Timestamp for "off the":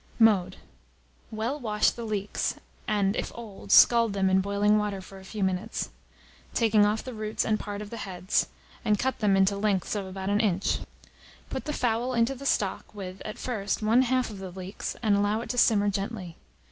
6.87-7.13